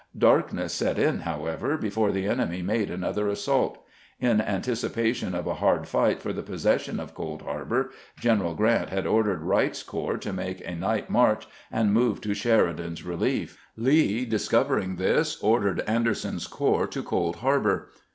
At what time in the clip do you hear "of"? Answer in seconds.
5.35-5.45, 6.99-7.13